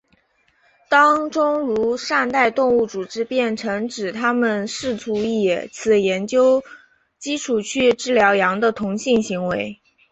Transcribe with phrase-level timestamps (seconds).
[0.89, 6.63] 当中如善待动物组织便曾指它们试图以此研究
[7.19, 9.79] 基础去治疗羊的同性行为。